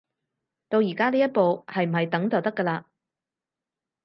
[0.67, 2.83] 到而家呢一步，係唔係等就得㗎喇